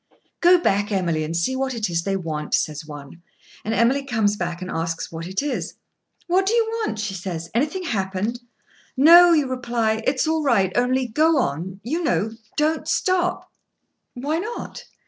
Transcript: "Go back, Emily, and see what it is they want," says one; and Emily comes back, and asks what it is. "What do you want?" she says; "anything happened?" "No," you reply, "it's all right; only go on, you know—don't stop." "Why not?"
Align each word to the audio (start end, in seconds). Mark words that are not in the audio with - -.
"Go 0.39 0.57
back, 0.57 0.91
Emily, 0.91 1.23
and 1.23 1.37
see 1.37 1.55
what 1.55 1.75
it 1.75 1.87
is 1.87 2.01
they 2.01 2.15
want," 2.17 2.55
says 2.55 2.87
one; 2.87 3.21
and 3.63 3.71
Emily 3.71 4.03
comes 4.03 4.35
back, 4.35 4.59
and 4.59 4.71
asks 4.71 5.11
what 5.11 5.27
it 5.27 5.43
is. 5.43 5.75
"What 6.25 6.47
do 6.47 6.53
you 6.55 6.63
want?" 6.83 6.97
she 6.97 7.13
says; 7.13 7.51
"anything 7.53 7.83
happened?" 7.83 8.39
"No," 8.97 9.31
you 9.33 9.47
reply, 9.47 10.01
"it's 10.07 10.27
all 10.27 10.41
right; 10.41 10.75
only 10.75 11.07
go 11.07 11.37
on, 11.37 11.81
you 11.83 12.03
know—don't 12.03 12.87
stop." 12.87 13.51
"Why 14.15 14.39
not?" 14.39 14.85